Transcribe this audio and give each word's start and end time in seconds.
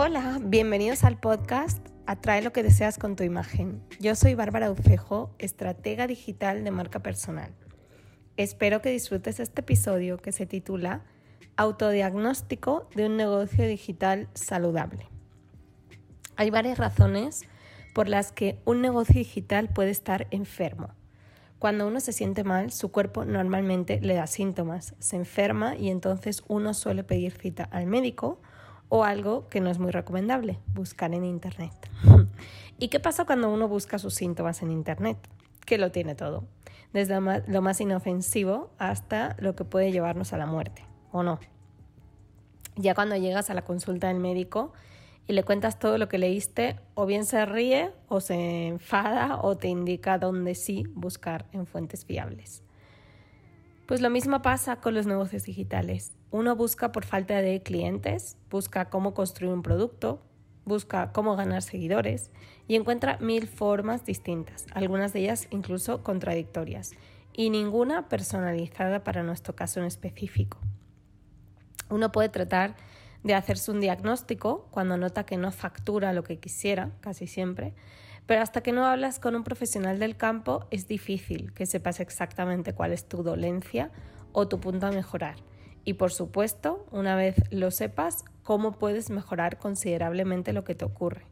Hola, 0.00 0.38
bienvenidos 0.40 1.02
al 1.02 1.18
podcast 1.18 1.84
Atrae 2.06 2.40
lo 2.40 2.52
que 2.52 2.62
deseas 2.62 2.98
con 2.98 3.16
tu 3.16 3.24
imagen. 3.24 3.82
Yo 3.98 4.14
soy 4.14 4.36
Bárbara 4.36 4.70
Ucejo, 4.70 5.34
estratega 5.40 6.06
digital 6.06 6.62
de 6.62 6.70
marca 6.70 7.00
personal. 7.00 7.52
Espero 8.36 8.80
que 8.80 8.90
disfrutes 8.90 9.40
este 9.40 9.62
episodio 9.62 10.18
que 10.18 10.30
se 10.30 10.46
titula 10.46 11.02
Autodiagnóstico 11.56 12.88
de 12.94 13.06
un 13.06 13.16
negocio 13.16 13.66
digital 13.66 14.28
saludable. 14.34 15.08
Hay 16.36 16.50
varias 16.50 16.78
razones 16.78 17.42
por 17.92 18.08
las 18.08 18.30
que 18.30 18.60
un 18.64 18.80
negocio 18.80 19.16
digital 19.16 19.68
puede 19.68 19.90
estar 19.90 20.28
enfermo. 20.30 20.90
Cuando 21.58 21.88
uno 21.88 21.98
se 21.98 22.12
siente 22.12 22.44
mal, 22.44 22.70
su 22.70 22.92
cuerpo 22.92 23.24
normalmente 23.24 24.00
le 24.00 24.14
da 24.14 24.28
síntomas, 24.28 24.94
se 25.00 25.16
enferma 25.16 25.74
y 25.74 25.90
entonces 25.90 26.44
uno 26.46 26.72
suele 26.72 27.02
pedir 27.02 27.32
cita 27.32 27.64
al 27.64 27.86
médico 27.86 28.40
o 28.88 29.04
algo 29.04 29.48
que 29.48 29.60
no 29.60 29.70
es 29.70 29.78
muy 29.78 29.90
recomendable, 29.90 30.58
buscar 30.74 31.12
en 31.14 31.24
Internet. 31.24 31.72
¿Y 32.78 32.88
qué 32.88 33.00
pasa 33.00 33.24
cuando 33.24 33.52
uno 33.52 33.68
busca 33.68 33.98
sus 33.98 34.14
síntomas 34.14 34.62
en 34.62 34.70
Internet? 34.70 35.18
Que 35.66 35.78
lo 35.78 35.90
tiene 35.90 36.14
todo, 36.14 36.44
desde 36.92 37.20
lo 37.20 37.62
más 37.62 37.80
inofensivo 37.80 38.70
hasta 38.78 39.36
lo 39.38 39.54
que 39.54 39.64
puede 39.64 39.92
llevarnos 39.92 40.32
a 40.32 40.38
la 40.38 40.46
muerte, 40.46 40.84
¿o 41.12 41.22
no? 41.22 41.38
Ya 42.76 42.94
cuando 42.94 43.16
llegas 43.16 43.50
a 43.50 43.54
la 43.54 43.62
consulta 43.62 44.08
del 44.08 44.20
médico 44.20 44.72
y 45.26 45.32
le 45.32 45.42
cuentas 45.42 45.78
todo 45.78 45.98
lo 45.98 46.08
que 46.08 46.16
leíste, 46.16 46.80
o 46.94 47.04
bien 47.04 47.26
se 47.26 47.44
ríe 47.44 47.92
o 48.08 48.20
se 48.20 48.68
enfada 48.68 49.40
o 49.42 49.56
te 49.56 49.68
indica 49.68 50.18
dónde 50.18 50.54
sí 50.54 50.86
buscar 50.94 51.46
en 51.52 51.66
fuentes 51.66 52.06
fiables. 52.06 52.62
Pues 53.88 54.02
lo 54.02 54.10
mismo 54.10 54.42
pasa 54.42 54.82
con 54.82 54.92
los 54.92 55.06
negocios 55.06 55.44
digitales. 55.44 56.12
Uno 56.30 56.54
busca 56.54 56.92
por 56.92 57.06
falta 57.06 57.40
de 57.40 57.62
clientes, 57.62 58.36
busca 58.50 58.90
cómo 58.90 59.14
construir 59.14 59.50
un 59.50 59.62
producto, 59.62 60.20
busca 60.66 61.10
cómo 61.10 61.36
ganar 61.36 61.62
seguidores 61.62 62.30
y 62.66 62.74
encuentra 62.74 63.16
mil 63.22 63.46
formas 63.46 64.04
distintas, 64.04 64.66
algunas 64.74 65.14
de 65.14 65.20
ellas 65.20 65.48
incluso 65.48 66.02
contradictorias, 66.02 66.90
y 67.32 67.48
ninguna 67.48 68.10
personalizada 68.10 69.04
para 69.04 69.22
nuestro 69.22 69.56
caso 69.56 69.80
en 69.80 69.86
específico. 69.86 70.58
Uno 71.88 72.12
puede 72.12 72.28
tratar 72.28 72.76
de 73.24 73.32
hacerse 73.32 73.70
un 73.70 73.80
diagnóstico 73.80 74.68
cuando 74.70 74.98
nota 74.98 75.24
que 75.24 75.38
no 75.38 75.50
factura 75.50 76.12
lo 76.12 76.24
que 76.24 76.38
quisiera, 76.38 76.90
casi 77.00 77.26
siempre, 77.26 77.72
pero 78.28 78.42
hasta 78.42 78.60
que 78.60 78.72
no 78.72 78.84
hablas 78.84 79.18
con 79.18 79.34
un 79.34 79.42
profesional 79.42 79.98
del 79.98 80.18
campo 80.18 80.66
es 80.70 80.86
difícil 80.86 81.54
que 81.54 81.64
sepas 81.64 81.98
exactamente 81.98 82.74
cuál 82.74 82.92
es 82.92 83.08
tu 83.08 83.22
dolencia 83.22 83.90
o 84.32 84.46
tu 84.46 84.60
punto 84.60 84.86
a 84.86 84.92
mejorar. 84.92 85.36
Y 85.82 85.94
por 85.94 86.12
supuesto, 86.12 86.86
una 86.90 87.16
vez 87.16 87.36
lo 87.50 87.70
sepas, 87.70 88.26
cómo 88.42 88.72
puedes 88.72 89.08
mejorar 89.08 89.56
considerablemente 89.56 90.52
lo 90.52 90.62
que 90.62 90.74
te 90.74 90.84
ocurre 90.84 91.22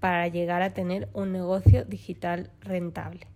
para 0.00 0.26
llegar 0.26 0.62
a 0.62 0.74
tener 0.74 1.08
un 1.12 1.30
negocio 1.30 1.84
digital 1.84 2.50
rentable. 2.62 3.28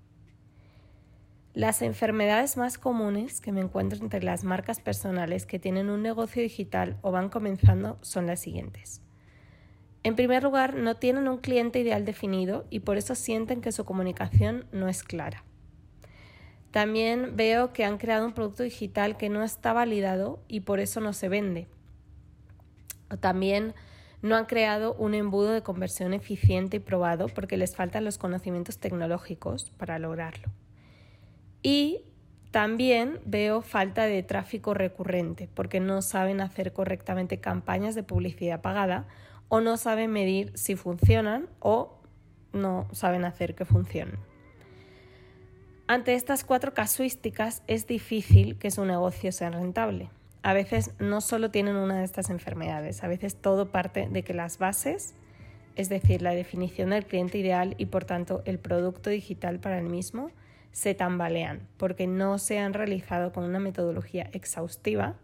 Las 1.53 1.83
enfermedades 1.83 2.57
más 2.57 2.79
comunes 2.79 3.41
que 3.41 3.53
me 3.53 3.61
encuentro 3.61 4.01
entre 4.03 4.25
las 4.25 4.43
marcas 4.43 4.81
personales 4.81 5.47
que 5.47 5.61
tienen 5.61 5.89
un 5.89 6.03
negocio 6.03 6.43
digital 6.43 6.99
o 7.01 7.13
van 7.13 7.29
comenzando 7.29 7.97
son 8.03 8.27
las 8.27 8.41
siguientes. 8.41 9.04
En 10.05 10.17
primer 10.17 10.43
lugar, 10.43 10.75
no 10.75 10.97
tienen 10.97 11.29
un 11.29 11.39
cliente 11.39 11.81
ideal 11.81 12.05
definido 12.05 12.67
y 12.69 12.81
por 12.81 12.99
eso 12.99 13.15
sienten 13.15 13.63
que 13.63 13.73
su 13.73 13.87
comunicación 13.87 14.67
no 14.71 14.87
es 14.89 15.03
clara. 15.03 15.43
También 16.71 17.37
veo 17.37 17.73
que 17.73 17.85
han 17.85 17.97
creado 17.97 18.27
un 18.27 18.35
producto 18.35 18.63
digital 18.63 19.17
que 19.17 19.31
no 19.31 19.43
está 19.43 19.73
validado 19.73 20.43
y 20.47 20.61
por 20.61 20.79
eso 20.79 21.01
no 21.01 21.15
se 21.15 21.31
vende. 21.31 21.69
También 23.21 23.75
no 24.21 24.37
han 24.37 24.45
creado 24.45 24.95
un 24.95 25.15
embudo 25.15 25.53
de 25.53 25.63
conversión 25.63 26.13
eficiente 26.13 26.77
y 26.77 26.81
probado 26.81 27.29
porque 27.29 27.57
les 27.57 27.75
faltan 27.75 28.05
los 28.05 28.19
conocimientos 28.19 28.79
tecnológicos 28.79 29.71
para 29.79 29.99
lograrlo. 29.99 30.51
Y 31.63 32.03
también 32.51 33.21
veo 33.25 33.63
falta 33.63 34.05
de 34.05 34.23
tráfico 34.23 34.75
recurrente 34.75 35.49
porque 35.55 35.81
no 35.81 36.03
saben 36.03 36.41
hacer 36.41 36.75
correctamente 36.75 37.41
campañas 37.41 37.95
de 37.95 38.03
publicidad 38.03 38.61
pagada 38.61 39.07
o 39.49 39.61
no 39.61 39.77
saben 39.77 40.11
medir 40.11 40.53
si 40.57 40.77
funcionan 40.77 41.49
o 41.61 41.99
no 42.53 42.87
saben 42.93 43.25
hacer 43.25 43.55
que 43.55 43.65
funcionen. 43.65 44.19
Ante 45.87 46.15
estas 46.15 46.45
cuatro 46.45 46.73
casuísticas 46.73 47.63
es 47.67 47.87
difícil 47.87 48.57
que 48.57 48.71
su 48.71 48.85
negocio 48.87 49.33
sea 49.33 49.51
rentable. 49.51 50.09
A 50.43 50.55
veces 50.55 50.93
no 50.99 51.21
solo 51.21 51.51
tienen 51.51 51.77
una 51.77 51.99
de 51.99 52.05
estas 52.05 52.31
enfermedades, 52.31 53.05
a 53.05 53.09
veces 53.09 53.37
todo 53.37 53.71
parte 53.71 54.09
de 54.11 54.23
que 54.23 54.35
las 54.35 54.59
bases, 54.59 55.15
es 55.77 55.89
decir, 55.89 56.23
la 56.23 56.35
definición 56.35 56.91
del 56.91 57.05
cliente 57.05 57.39
ideal 57.39 57.75
y 57.77 57.87
por 57.87 58.05
tanto 58.05 58.43
el 58.47 58.59
producto 58.59 59.11
digital 59.11 59.59
para 59.59 59.79
el 59.79 59.87
mismo, 59.87 60.31
se 60.73 60.95
tambalean 60.95 61.69
porque 61.77 62.07
no 62.07 62.39
se 62.39 62.59
han 62.59 62.75
realizado 62.75 63.33
con 63.33 63.45
una 63.45 63.61
metodología 63.61 64.29
exhaustiva, 64.33 65.17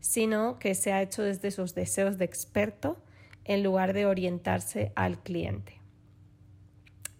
sino 0.00 0.58
que 0.58 0.74
se 0.74 0.92
ha 0.92 1.02
hecho 1.02 1.22
desde 1.22 1.50
sus 1.50 1.74
deseos 1.74 2.18
de 2.18 2.24
experto 2.24 2.98
en 3.44 3.62
lugar 3.62 3.92
de 3.92 4.06
orientarse 4.06 4.92
al 4.94 5.18
cliente. 5.18 5.80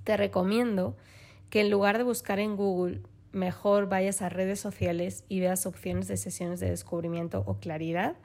Te 0.05 0.17
recomiendo 0.17 0.97
que 1.51 1.61
en 1.61 1.71
lugar 1.71 1.99
de 1.99 2.05
buscar 2.05 2.39
en 2.39 2.57
Google, 2.57 3.01
mejor 3.33 3.89
vayas 3.89 4.23
a 4.23 4.29
redes 4.29 4.61
sociales 4.61 5.25
y 5.29 5.41
veas 5.41 5.67
opciones 5.67 6.09
de 6.09 6.17
sesiones 6.17 6.61
de 6.61 6.71
descubrimiento 6.71 7.43
o 7.47 7.59
claridad, 7.59 8.17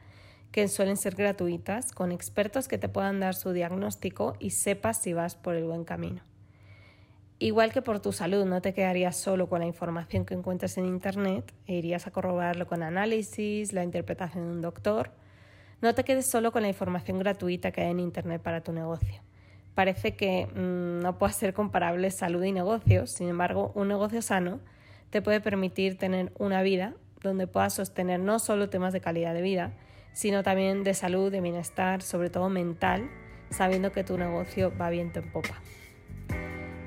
que 0.51 0.67
suelen 0.67 0.97
ser 0.97 1.15
gratuitas, 1.15 1.91
con 1.91 2.11
expertos 2.11 2.67
que 2.67 2.77
te 2.77 2.89
puedan 2.89 3.19
dar 3.19 3.35
su 3.35 3.51
diagnóstico 3.51 4.35
y 4.39 4.51
sepas 4.51 5.01
si 5.01 5.13
vas 5.13 5.35
por 5.35 5.55
el 5.55 5.65
buen 5.65 5.83
camino. 5.83 6.21
Igual 7.37 7.71
que 7.71 7.81
por 7.81 8.01
tu 8.01 8.11
salud, 8.11 8.45
no 8.45 8.61
te 8.61 8.73
quedarías 8.73 9.15
solo 9.15 9.47
con 9.47 9.59
la 9.59 9.65
información 9.65 10.25
que 10.25 10.33
encuentras 10.33 10.77
en 10.77 10.85
Internet 10.85 11.53
e 11.67 11.75
irías 11.75 12.05
a 12.05 12.11
corroborarlo 12.11 12.67
con 12.67 12.83
análisis, 12.83 13.71
la 13.71 13.83
interpretación 13.83 14.45
de 14.45 14.51
un 14.51 14.61
doctor, 14.61 15.11
no 15.81 15.95
te 15.95 16.03
quedes 16.03 16.25
solo 16.29 16.51
con 16.51 16.61
la 16.61 16.67
información 16.67 17.19
gratuita 17.19 17.71
que 17.71 17.81
hay 17.81 17.91
en 17.91 17.99
Internet 17.99 18.41
para 18.41 18.61
tu 18.61 18.73
negocio. 18.73 19.21
Parece 19.75 20.15
que 20.15 20.47
mm, 20.47 21.01
no 21.01 21.17
puede 21.17 21.33
ser 21.33 21.53
comparable 21.53 22.11
salud 22.11 22.43
y 22.43 22.51
negocios, 22.51 23.11
sin 23.11 23.29
embargo, 23.29 23.71
un 23.75 23.87
negocio 23.87 24.21
sano 24.21 24.59
te 25.09 25.21
puede 25.21 25.41
permitir 25.41 25.97
tener 25.97 26.31
una 26.37 26.61
vida 26.61 26.93
donde 27.21 27.47
puedas 27.47 27.73
sostener 27.73 28.19
no 28.19 28.39
solo 28.39 28.69
temas 28.69 28.93
de 28.93 29.01
calidad 29.01 29.33
de 29.33 29.41
vida, 29.41 29.73
sino 30.13 30.43
también 30.43 30.83
de 30.83 30.93
salud, 30.93 31.31
de 31.31 31.41
bienestar, 31.41 32.01
sobre 32.01 32.29
todo 32.29 32.49
mental, 32.49 33.09
sabiendo 33.49 33.91
que 33.91 34.03
tu 34.03 34.17
negocio 34.17 34.73
va 34.79 34.89
viento 34.89 35.19
en 35.19 35.31
popa. 35.31 35.61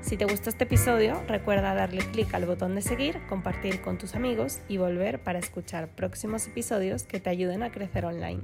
Si 0.00 0.16
te 0.16 0.24
gustó 0.24 0.50
este 0.50 0.64
episodio, 0.64 1.22
recuerda 1.28 1.74
darle 1.74 2.04
clic 2.10 2.34
al 2.34 2.44
botón 2.44 2.74
de 2.74 2.82
seguir, 2.82 3.20
compartir 3.28 3.80
con 3.80 3.98
tus 3.98 4.14
amigos 4.14 4.60
y 4.68 4.76
volver 4.76 5.22
para 5.22 5.38
escuchar 5.38 5.88
próximos 5.88 6.46
episodios 6.48 7.04
que 7.04 7.20
te 7.20 7.30
ayuden 7.30 7.62
a 7.62 7.70
crecer 7.70 8.04
online. 8.04 8.42